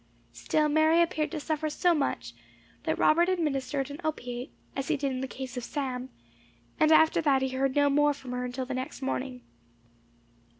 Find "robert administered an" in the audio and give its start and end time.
2.97-4.01